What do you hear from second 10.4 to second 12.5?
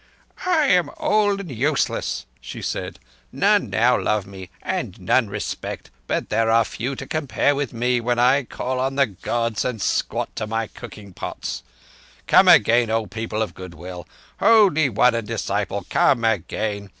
my cooking pots. Come